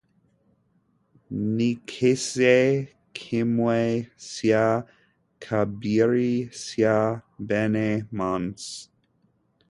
[1.55, 2.53] n'igice
[3.17, 3.79] kimwe
[4.33, 4.65] cya
[5.45, 6.97] kabiri cya
[7.47, 8.77] bene manase